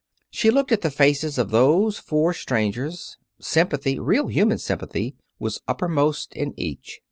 She 0.31 0.49
looked 0.49 0.71
at 0.71 0.81
the 0.81 0.89
faces 0.89 1.37
of 1.37 1.51
those 1.51 1.99
four 1.99 2.33
strangers. 2.33 3.17
Sympathy 3.39 3.99
real, 3.99 4.29
human 4.29 4.57
sympathy 4.57 5.13
was 5.37 5.61
uppermost 5.67 6.33
in 6.33 6.55
each. 6.59 6.99